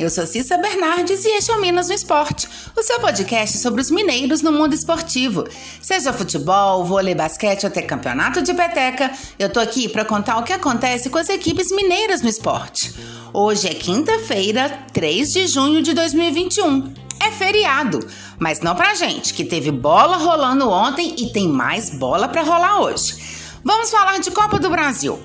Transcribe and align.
Eu 0.00 0.08
sou 0.08 0.26
Cissa 0.26 0.56
Bernardes 0.56 1.26
e 1.26 1.28
este 1.36 1.50
é 1.50 1.54
o 1.54 1.60
Minas 1.60 1.88
no 1.88 1.94
Esporte, 1.94 2.48
o 2.74 2.82
seu 2.82 2.98
podcast 3.00 3.58
sobre 3.58 3.82
os 3.82 3.90
mineiros 3.90 4.40
no 4.40 4.50
mundo 4.50 4.72
esportivo. 4.72 5.44
Seja 5.78 6.10
futebol, 6.10 6.82
vôlei, 6.86 7.14
basquete 7.14 7.64
ou 7.64 7.68
até 7.68 7.82
campeonato 7.82 8.40
de 8.40 8.54
peteca, 8.54 9.12
eu 9.38 9.52
tô 9.52 9.60
aqui 9.60 9.90
para 9.90 10.02
contar 10.02 10.38
o 10.38 10.42
que 10.42 10.54
acontece 10.54 11.10
com 11.10 11.18
as 11.18 11.28
equipes 11.28 11.70
mineiras 11.70 12.22
no 12.22 12.30
esporte. 12.30 12.94
Hoje 13.30 13.68
é 13.68 13.74
quinta-feira, 13.74 14.86
3 14.94 15.34
de 15.34 15.46
junho 15.46 15.82
de 15.82 15.92
2021. 15.92 16.94
É 17.22 17.30
feriado, 17.30 18.00
mas 18.38 18.60
não 18.60 18.74
pra 18.74 18.94
gente, 18.94 19.34
que 19.34 19.44
teve 19.44 19.70
bola 19.70 20.16
rolando 20.16 20.70
ontem 20.70 21.14
e 21.18 21.30
tem 21.30 21.46
mais 21.46 21.90
bola 21.90 22.26
para 22.26 22.40
rolar 22.40 22.80
hoje. 22.80 23.16
Vamos 23.62 23.90
falar 23.90 24.18
de 24.18 24.30
Copa 24.30 24.58
do 24.58 24.70
Brasil. 24.70 25.20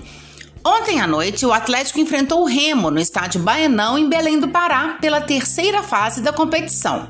Ontem 0.68 1.00
à 1.00 1.06
noite, 1.06 1.46
o 1.46 1.54
Atlético 1.54 2.00
enfrentou 2.00 2.42
o 2.42 2.48
Remo 2.48 2.90
no 2.90 3.00
estádio 3.00 3.40
Baianão, 3.40 4.00
em 4.00 4.10
Belém 4.10 4.40
do 4.40 4.48
Pará, 4.48 4.98
pela 5.00 5.22
terceira 5.22 5.84
fase 5.84 6.22
da 6.22 6.34
competição. 6.34 7.08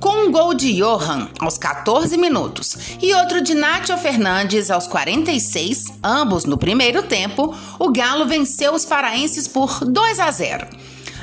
Com 0.00 0.26
um 0.26 0.32
gol 0.32 0.54
de 0.54 0.72
Johan 0.72 1.28
aos 1.38 1.58
14 1.58 2.16
minutos 2.16 2.74
e 3.02 3.12
outro 3.12 3.42
de 3.42 3.54
Nátio 3.54 3.98
Fernandes 3.98 4.70
aos 4.70 4.86
46, 4.86 5.84
ambos 6.02 6.46
no 6.46 6.56
primeiro 6.56 7.02
tempo, 7.02 7.54
o 7.78 7.92
Galo 7.92 8.24
venceu 8.24 8.72
os 8.72 8.86
paraenses 8.86 9.46
por 9.46 9.84
2 9.84 10.18
a 10.18 10.30
0. 10.30 10.66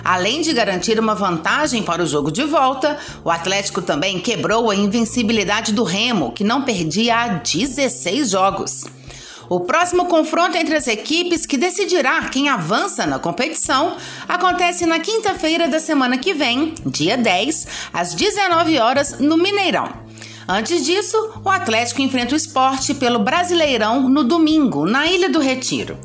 Além 0.04 0.42
de 0.42 0.54
garantir 0.54 1.00
uma 1.00 1.16
vantagem 1.16 1.82
para 1.82 2.04
o 2.04 2.06
jogo 2.06 2.32
de 2.32 2.44
volta, 2.44 3.00
o 3.24 3.32
Atlético 3.32 3.82
também 3.82 4.20
quebrou 4.20 4.70
a 4.70 4.76
invencibilidade 4.76 5.74
do 5.74 5.84
Remo, 5.84 6.34
que 6.34 6.44
não 6.44 6.62
perdia 6.62 7.16
há 7.16 7.28
16 7.30 8.30
jogos. 8.30 8.84
O 9.50 9.60
próximo 9.60 10.06
confronto 10.06 10.58
entre 10.58 10.76
as 10.76 10.88
equipes 10.88 11.46
que 11.46 11.58
decidirá 11.58 12.22
quem 12.30 12.50
avança 12.50 13.06
na 13.06 13.20
competição 13.20 13.96
acontece 14.28 14.86
na 14.86 15.00
quinta-feira 15.00 15.68
da 15.68 15.80
semana 15.80 16.18
que 16.18 16.34
vem, 16.34 16.74
dia 16.86 17.18
10, 17.18 17.68
às 17.92 18.14
19 18.14 18.80
horas, 18.80 19.20
no 19.20 19.38
Mineirão. 19.38 19.90
Antes 20.48 20.86
disso, 20.86 21.18
o 21.44 21.50
Atlético 21.50 22.02
enfrenta 22.02 22.34
o 22.34 22.38
esporte 22.38 22.94
pelo 22.94 23.20
Brasileirão 23.20 24.10
no 24.10 24.24
domingo, 24.24 24.86
na 24.86 25.08
Ilha 25.08 25.30
do 25.30 25.40
Retiro. 25.40 25.98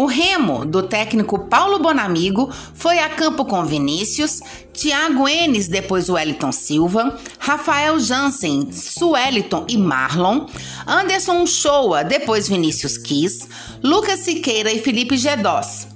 O 0.00 0.06
remo 0.06 0.64
do 0.64 0.82
técnico 0.82 1.38
Paulo 1.40 1.78
Bonamigo 1.78 2.50
foi 2.72 3.00
a 3.00 3.10
campo 3.10 3.44
com 3.44 3.66
Vinícius, 3.66 4.40
Thiago 4.72 5.28
Enes, 5.28 5.68
depois 5.68 6.08
Wellington 6.08 6.52
Silva, 6.52 7.18
Rafael 7.38 8.00
Jansen, 8.00 8.72
Sueliton 8.72 9.66
e 9.68 9.76
Marlon, 9.76 10.46
Anderson 10.86 11.44
Shoa, 11.44 12.02
depois 12.02 12.48
Vinícius 12.48 12.96
Kiss, 12.96 13.46
Lucas 13.82 14.20
Siqueira 14.20 14.72
e 14.72 14.80
Felipe 14.80 15.18
Gedós. 15.18 15.88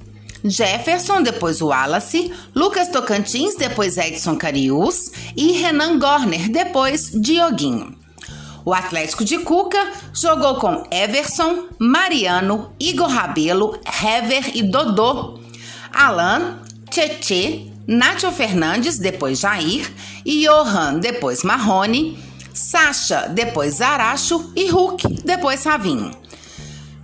Jefferson, 0.44 1.22
depois 1.22 1.62
Wallace, 1.62 2.30
Lucas 2.54 2.88
Tocantins, 2.88 3.56
depois 3.56 3.96
Edson 3.96 4.36
Carius 4.36 5.12
e 5.34 5.52
Renan 5.52 5.98
Gorner, 5.98 6.50
depois 6.50 7.10
Dioguinho. 7.10 8.03
O 8.64 8.72
Atlético 8.72 9.24
de 9.24 9.38
Cuca 9.38 9.92
jogou 10.12 10.56
com 10.56 10.86
Everson, 10.90 11.66
Mariano, 11.78 12.72
Igor 12.80 13.08
Rabelo, 13.08 13.78
Hever 13.84 14.56
e 14.56 14.62
Dodô, 14.62 15.38
Alan, 15.92 16.60
Tietê, 16.90 17.66
Nátio 17.86 18.32
Fernandes, 18.32 18.98
depois 18.98 19.40
Jair, 19.40 19.92
Johan, 20.24 20.98
depois 20.98 21.42
Marrone, 21.42 22.18
Sacha, 22.54 23.28
depois 23.28 23.74
Zaracho 23.74 24.52
e 24.56 24.70
Hulk, 24.70 25.22
depois 25.22 25.60
Savinho. 25.60 26.10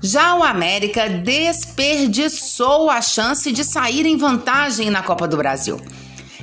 Já 0.02 0.34
o 0.36 0.42
América 0.42 1.10
desperdiçou 1.10 2.88
a 2.88 3.02
chance 3.02 3.52
de 3.52 3.62
sair 3.64 4.06
em 4.06 4.16
vantagem 4.16 4.88
na 4.88 5.02
Copa 5.02 5.28
do 5.28 5.36
Brasil. 5.36 5.78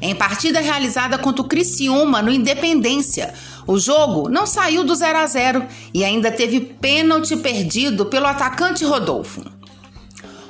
Em 0.01 0.15
partida 0.15 0.59
realizada 0.59 1.17
contra 1.17 1.41
o 1.41 1.47
Criciúma 1.47 2.21
no 2.21 2.31
Independência, 2.31 3.33
o 3.65 3.77
jogo 3.77 4.29
não 4.29 4.45
saiu 4.45 4.83
do 4.83 4.95
0 4.95 5.17
a 5.17 5.27
0 5.27 5.65
e 5.93 6.03
ainda 6.03 6.31
teve 6.31 6.59
pênalti 6.59 7.35
perdido 7.35 8.05
pelo 8.05 8.27
atacante 8.27 8.85
Rodolfo. 8.85 9.43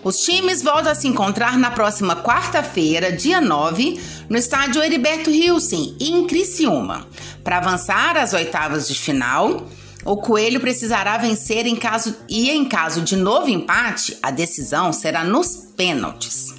Os 0.03 0.21
times 0.21 0.61
voltam 0.61 0.91
a 0.91 0.95
se 0.95 1.07
encontrar 1.07 1.57
na 1.57 1.71
próxima 1.71 2.15
quarta-feira, 2.15 3.11
dia 3.11 3.41
9, 3.41 3.99
no 4.29 4.37
estádio 4.37 4.81
Heriberto 4.81 5.29
Hilsen, 5.29 5.97
em 5.99 6.25
Criciúma. 6.25 7.07
Para 7.43 7.57
avançar 7.57 8.15
às 8.15 8.33
oitavas 8.33 8.87
de 8.87 8.93
final, 8.93 9.67
o 10.05 10.15
Coelho 10.15 10.59
precisará 10.59 11.17
vencer 11.17 11.65
em 11.65 11.75
caso 11.75 12.15
e 12.29 12.49
em 12.49 12.63
caso 12.63 13.01
de 13.01 13.15
novo 13.15 13.49
empate, 13.49 14.17
a 14.21 14.31
decisão 14.31 14.93
será 14.93 15.23
nos 15.23 15.73
pênaltis. 15.75 16.56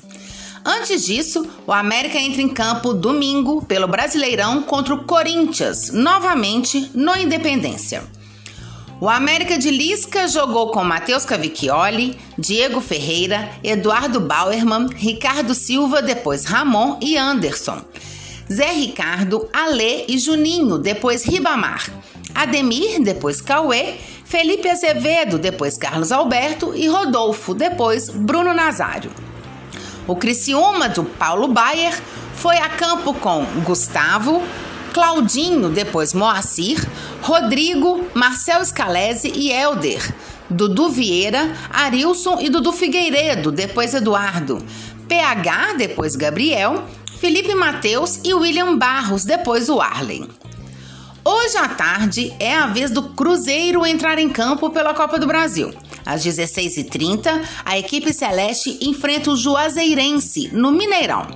Antes 0.70 1.06
disso, 1.06 1.46
o 1.66 1.72
América 1.72 2.18
entra 2.18 2.42
em 2.42 2.48
campo 2.50 2.92
domingo 2.92 3.64
pelo 3.64 3.88
Brasileirão 3.88 4.60
contra 4.60 4.92
o 4.92 5.04
Corinthians, 5.04 5.90
novamente 5.94 6.90
no 6.92 7.16
Independência. 7.16 8.04
O 9.00 9.08
América 9.08 9.56
de 9.56 9.70
Lisca 9.70 10.28
jogou 10.28 10.70
com 10.70 10.84
Matheus 10.84 11.24
Cavicchioli, 11.24 12.18
Diego 12.36 12.82
Ferreira, 12.82 13.48
Eduardo 13.64 14.20
Bauerman, 14.20 14.88
Ricardo 14.94 15.54
Silva, 15.54 16.02
depois 16.02 16.44
Ramon 16.44 16.98
e 17.00 17.16
Anderson. 17.16 17.80
Zé 18.52 18.70
Ricardo, 18.72 19.48
Alê 19.54 20.04
e 20.06 20.18
Juninho, 20.18 20.76
depois 20.76 21.24
Ribamar. 21.24 21.88
Ademir, 22.34 23.02
depois 23.02 23.40
Cauê, 23.40 23.94
Felipe 24.22 24.68
Azevedo, 24.68 25.38
depois 25.38 25.78
Carlos 25.78 26.12
Alberto 26.12 26.74
e 26.76 26.86
Rodolfo, 26.86 27.54
depois 27.54 28.10
Bruno 28.10 28.52
Nazário. 28.52 29.27
O 30.08 30.16
Criciúma 30.16 30.88
do 30.88 31.04
Paulo 31.04 31.48
Baier 31.48 31.94
foi 32.34 32.56
a 32.56 32.70
campo 32.70 33.12
com 33.12 33.44
Gustavo, 33.62 34.42
Claudinho, 34.94 35.68
depois 35.68 36.14
Moacir, 36.14 36.82
Rodrigo, 37.20 38.06
Marcel 38.14 38.64
Scalese 38.64 39.30
e 39.36 39.52
Elder, 39.52 40.14
Dudu 40.48 40.88
Vieira, 40.88 41.54
Arilson 41.68 42.38
e 42.40 42.48
Dudu 42.48 42.72
Figueiredo, 42.72 43.52
depois 43.52 43.92
Eduardo, 43.92 44.64
PH, 45.06 45.74
depois 45.74 46.16
Gabriel, 46.16 46.84
Felipe 47.20 47.54
Mateus 47.54 48.20
e 48.24 48.32
William 48.32 48.78
Barros, 48.78 49.26
depois 49.26 49.68
o 49.68 49.78
Arlen. 49.78 50.26
Hoje 51.30 51.58
à 51.58 51.68
tarde 51.68 52.34
é 52.40 52.54
a 52.54 52.68
vez 52.68 52.90
do 52.90 53.10
Cruzeiro 53.10 53.84
entrar 53.84 54.18
em 54.18 54.30
campo 54.30 54.70
pela 54.70 54.94
Copa 54.94 55.18
do 55.18 55.26
Brasil. 55.26 55.74
Às 56.02 56.24
16h30, 56.24 57.42
a 57.66 57.78
equipe 57.78 58.14
celeste 58.14 58.78
enfrenta 58.80 59.30
o 59.30 59.36
Juazeirense, 59.36 60.48
no 60.54 60.72
Mineirão. 60.72 61.26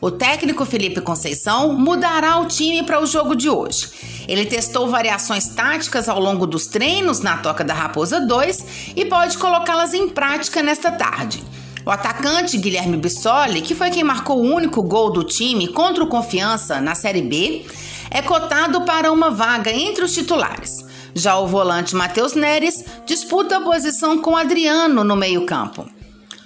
O 0.00 0.10
técnico 0.10 0.64
Felipe 0.64 1.02
Conceição 1.02 1.74
mudará 1.74 2.38
o 2.38 2.46
time 2.46 2.82
para 2.82 3.02
o 3.02 3.04
jogo 3.04 3.36
de 3.36 3.50
hoje. 3.50 3.90
Ele 4.26 4.46
testou 4.46 4.88
variações 4.88 5.48
táticas 5.48 6.08
ao 6.08 6.18
longo 6.18 6.46
dos 6.46 6.66
treinos 6.66 7.20
na 7.20 7.36
Toca 7.36 7.62
da 7.62 7.74
Raposa 7.74 8.22
2 8.22 8.94
e 8.96 9.04
pode 9.04 9.36
colocá-las 9.36 9.92
em 9.92 10.08
prática 10.08 10.62
nesta 10.62 10.90
tarde. 10.90 11.44
O 11.84 11.90
atacante 11.90 12.56
Guilherme 12.56 12.96
Bissoli, 12.96 13.60
que 13.60 13.74
foi 13.74 13.90
quem 13.90 14.04
marcou 14.04 14.38
o 14.38 14.54
único 14.54 14.82
gol 14.82 15.10
do 15.10 15.22
time 15.22 15.68
contra 15.68 16.02
o 16.02 16.06
Confiança 16.06 16.80
na 16.80 16.94
Série 16.94 17.22
B, 17.22 17.66
é 18.10 18.22
cotado 18.22 18.82
para 18.82 19.12
uma 19.12 19.30
vaga 19.30 19.70
entre 19.72 20.04
os 20.04 20.12
titulares. 20.12 20.84
Já 21.14 21.38
o 21.38 21.46
volante 21.46 21.96
Matheus 21.96 22.34
Neres 22.34 22.84
disputa 23.06 23.56
a 23.56 23.60
posição 23.60 24.18
com 24.18 24.36
Adriano 24.36 25.02
no 25.02 25.16
meio-campo. 25.16 25.88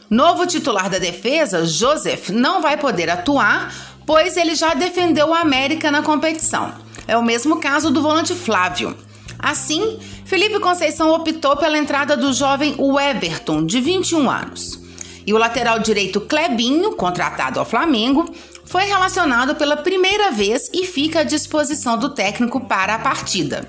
Novo 0.08 0.46
titular 0.46 0.90
da 0.90 0.98
defesa, 0.98 1.64
Joseph, 1.64 2.28
não 2.30 2.60
vai 2.60 2.76
poder 2.76 3.08
atuar, 3.08 3.72
pois 4.06 4.36
ele 4.36 4.54
já 4.54 4.74
defendeu 4.74 5.28
o 5.28 5.34
América 5.34 5.90
na 5.90 6.02
competição. 6.02 6.72
É 7.06 7.16
o 7.16 7.22
mesmo 7.22 7.60
caso 7.60 7.90
do 7.90 8.02
volante 8.02 8.34
Flávio. 8.34 8.96
Assim, 9.38 9.98
Felipe 10.24 10.60
Conceição 10.60 11.12
optou 11.12 11.56
pela 11.56 11.78
entrada 11.78 12.16
do 12.16 12.32
jovem 12.32 12.76
Everton, 13.10 13.66
de 13.66 13.80
21 13.80 14.30
anos. 14.30 14.80
E 15.26 15.32
o 15.32 15.38
lateral 15.38 15.78
direito 15.78 16.20
Clebinho, 16.20 16.92
contratado 16.92 17.58
ao 17.58 17.64
Flamengo, 17.64 18.32
foi 18.64 18.84
relacionado 18.84 19.54
pela 19.54 19.76
primeira 19.76 20.30
vez 20.30 20.70
e 20.72 20.86
fica 20.86 21.20
à 21.20 21.24
disposição 21.24 21.98
do 21.98 22.10
técnico 22.10 22.60
para 22.60 22.94
a 22.94 22.98
partida. 22.98 23.66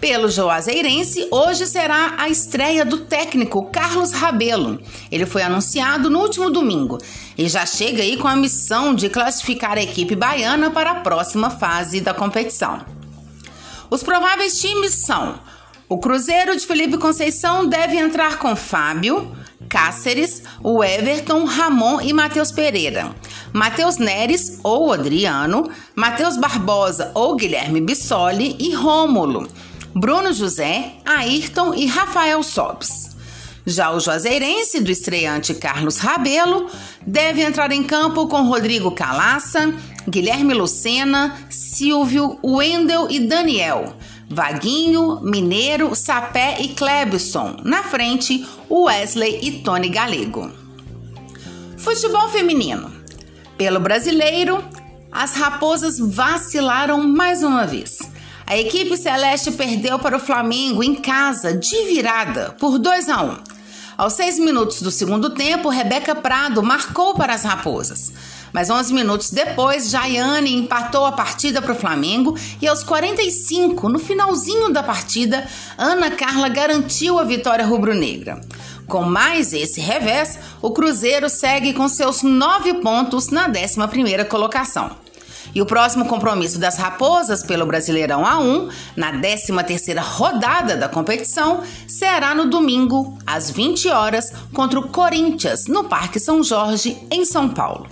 Pelo 0.00 0.28
Juazeirense, 0.28 1.28
hoje 1.30 1.66
será 1.66 2.16
a 2.18 2.28
estreia 2.28 2.84
do 2.84 2.98
técnico 2.98 3.70
Carlos 3.70 4.12
Rabelo. 4.12 4.78
Ele 5.10 5.24
foi 5.24 5.40
anunciado 5.40 6.10
no 6.10 6.18
último 6.20 6.50
domingo 6.50 6.98
e 7.38 7.48
já 7.48 7.64
chega 7.64 8.02
aí 8.02 8.18
com 8.18 8.28
a 8.28 8.36
missão 8.36 8.94
de 8.94 9.08
classificar 9.08 9.78
a 9.78 9.82
equipe 9.82 10.14
baiana 10.14 10.70
para 10.70 10.90
a 10.90 11.00
próxima 11.00 11.48
fase 11.48 12.02
da 12.02 12.12
competição. 12.12 12.84
Os 13.88 14.02
prováveis 14.02 14.60
times 14.60 14.92
são: 14.92 15.38
o 15.88 15.96
Cruzeiro 15.96 16.54
de 16.54 16.66
Felipe 16.66 16.98
Conceição 16.98 17.66
deve 17.66 17.96
entrar 17.96 18.38
com 18.38 18.54
Fábio, 18.54 19.34
Cáceres, 19.68 20.42
o 20.62 20.84
Everton, 20.84 21.44
Ramon 21.44 22.00
e 22.00 22.12
Matheus 22.12 22.52
Pereira. 22.52 23.14
Matheus 23.54 23.98
Neres 23.98 24.58
ou 24.64 24.92
Adriano, 24.92 25.70
Matheus 25.94 26.36
Barbosa 26.36 27.12
ou 27.14 27.36
Guilherme 27.36 27.80
Bissoli 27.80 28.56
e 28.58 28.74
Rômulo. 28.74 29.48
Bruno 29.94 30.32
José, 30.32 30.94
Ayrton 31.04 31.72
e 31.72 31.86
Rafael 31.86 32.42
Sobes. 32.42 33.14
Já 33.64 33.92
o 33.92 34.00
Juazeirense, 34.00 34.80
do 34.80 34.90
estreante 34.90 35.54
Carlos 35.54 35.98
Rabelo, 35.98 36.68
deve 37.06 37.42
entrar 37.42 37.70
em 37.70 37.84
campo 37.84 38.26
com 38.26 38.42
Rodrigo 38.42 38.90
Calaça, 38.90 39.72
Guilherme 40.08 40.52
Lucena, 40.52 41.38
Silvio, 41.48 42.36
Wendel 42.42 43.06
e 43.08 43.20
Daniel. 43.20 43.94
Vaguinho, 44.28 45.20
Mineiro, 45.22 45.94
Sapé 45.94 46.56
e 46.60 46.70
Klebson. 46.70 47.58
Na 47.62 47.84
frente, 47.84 48.44
Wesley 48.68 49.38
e 49.44 49.52
Tony 49.62 49.90
Galego. 49.90 50.50
Futebol 51.78 52.28
feminino. 52.30 52.93
Pelo 53.56 53.78
brasileiro, 53.78 54.64
as 55.12 55.34
raposas 55.34 55.98
vacilaram 55.98 57.06
mais 57.06 57.44
uma 57.44 57.64
vez. 57.64 57.98
A 58.46 58.58
equipe 58.58 58.96
celeste 58.96 59.52
perdeu 59.52 59.96
para 59.98 60.16
o 60.16 60.20
Flamengo 60.20 60.82
em 60.82 60.96
casa, 60.96 61.56
de 61.56 61.84
virada, 61.84 62.54
por 62.58 62.78
2 62.78 63.08
a 63.08 63.22
1. 63.22 63.36
Aos 63.96 64.14
seis 64.14 64.40
minutos 64.40 64.82
do 64.82 64.90
segundo 64.90 65.30
tempo, 65.30 65.68
Rebeca 65.68 66.16
Prado 66.16 66.60
marcou 66.64 67.14
para 67.14 67.32
as 67.32 67.44
raposas. 67.44 68.12
Mas 68.52 68.68
11 68.68 68.92
minutos 68.92 69.30
depois, 69.30 69.88
Jaiane 69.88 70.52
empatou 70.52 71.06
a 71.06 71.12
partida 71.12 71.62
para 71.62 71.72
o 71.72 71.76
Flamengo 71.76 72.36
e 72.60 72.66
aos 72.66 72.82
45, 72.82 73.88
no 73.88 74.00
finalzinho 74.00 74.72
da 74.72 74.82
partida, 74.82 75.46
Ana 75.78 76.10
Carla 76.10 76.48
garantiu 76.48 77.20
a 77.20 77.24
vitória 77.24 77.64
rubro-negra. 77.64 78.40
Com 78.86 79.02
mais 79.02 79.52
esse 79.52 79.80
revés, 79.80 80.38
o 80.60 80.70
Cruzeiro 80.70 81.28
segue 81.28 81.72
com 81.72 81.88
seus 81.88 82.22
nove 82.22 82.74
pontos 82.74 83.28
na 83.28 83.48
11ª 83.48 84.26
colocação. 84.26 84.90
E 85.54 85.62
o 85.62 85.66
próximo 85.66 86.06
compromisso 86.06 86.58
das 86.58 86.76
Raposas 86.76 87.42
pelo 87.42 87.66
Brasileirão 87.66 88.24
A1, 88.24 88.72
na 88.96 89.12
13ª 89.12 90.00
rodada 90.00 90.76
da 90.76 90.88
competição, 90.88 91.62
será 91.86 92.34
no 92.34 92.46
domingo, 92.46 93.16
às 93.26 93.50
20 93.50 93.88
horas, 93.88 94.32
contra 94.52 94.80
o 94.80 94.88
Corinthians, 94.88 95.66
no 95.66 95.84
Parque 95.84 96.18
São 96.18 96.42
Jorge, 96.42 96.96
em 97.10 97.24
São 97.24 97.48
Paulo. 97.48 97.86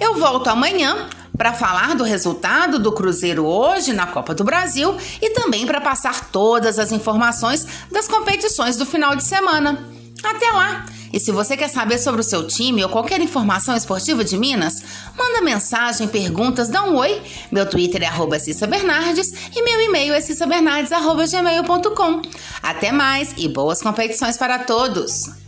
Eu 0.00 0.18
volto 0.18 0.48
amanhã 0.48 1.08
para 1.36 1.52
falar 1.52 1.94
do 1.94 2.04
resultado 2.04 2.78
do 2.78 2.92
Cruzeiro 2.92 3.44
hoje 3.44 3.92
na 3.92 4.06
Copa 4.06 4.34
do 4.34 4.44
Brasil 4.44 4.96
e 5.20 5.30
também 5.30 5.66
para 5.66 5.80
passar 5.80 6.30
todas 6.30 6.78
as 6.78 6.92
informações 6.92 7.66
das 7.90 8.08
competições 8.08 8.76
do 8.76 8.86
final 8.86 9.16
de 9.16 9.24
semana. 9.24 9.86
Até 10.22 10.50
lá! 10.52 10.86
E 11.12 11.20
se 11.20 11.30
você 11.30 11.56
quer 11.56 11.68
saber 11.68 11.98
sobre 11.98 12.22
o 12.22 12.24
seu 12.24 12.46
time 12.46 12.82
ou 12.82 12.88
qualquer 12.88 13.20
informação 13.20 13.76
esportiva 13.76 14.24
de 14.24 14.38
Minas, 14.38 14.82
manda 15.16 15.42
mensagem, 15.42 16.08
perguntas, 16.08 16.68
dá 16.68 16.84
um 16.84 16.96
oi. 16.96 17.20
Meu 17.50 17.68
Twitter 17.68 18.02
é 18.02 18.06
arroba 18.06 18.38
Cissa 18.38 18.66
Bernardes 18.66 19.30
e 19.54 19.62
meu 19.62 19.78
e-mail 19.80 20.14
é 20.14 20.22
cissabernardes.gmail.com. 20.22 22.22
Até 22.62 22.92
mais 22.92 23.34
e 23.36 23.46
boas 23.46 23.82
competições 23.82 24.38
para 24.38 24.60
todos! 24.60 25.41